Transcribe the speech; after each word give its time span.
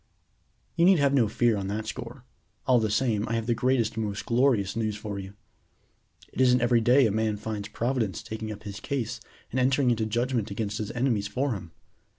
"You 0.77 0.85
need 0.85 0.97
have 0.97 1.13
no 1.13 1.27
fear 1.27 1.55
on 1.55 1.67
that 1.67 1.85
score. 1.85 2.25
All 2.65 2.79
the 2.79 2.89
same, 2.89 3.27
I 3.29 3.33
have 3.33 3.45
the 3.45 3.53
greatest 3.53 3.95
and 3.95 4.03
most 4.03 4.25
glorious 4.25 4.75
news 4.75 4.95
for 4.95 5.19
you. 5.19 5.35
It 6.33 6.41
isn't 6.41 6.59
every 6.61 6.81
day 6.81 7.05
a 7.05 7.11
man 7.11 7.37
finds 7.37 7.67
Providence 7.67 8.23
taking 8.23 8.51
up 8.51 8.63
his 8.63 8.79
case 8.79 9.19
and 9.51 9.59
entering 9.59 9.91
into 9.91 10.07
judgment 10.07 10.49
against 10.49 10.79
his 10.79 10.89
enemies 10.93 11.27
for 11.27 11.53
him. 11.53 11.69